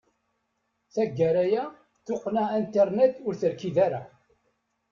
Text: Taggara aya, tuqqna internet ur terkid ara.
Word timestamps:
Taggara 0.93 1.41
aya, 1.45 1.65
tuqqna 2.05 2.43
internet 2.61 3.13
ur 3.27 3.33
terkid 3.41 3.77
ara. 3.85 4.01